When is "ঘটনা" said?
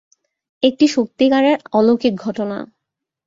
2.17-2.57